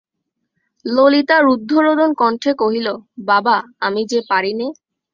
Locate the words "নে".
4.53-4.67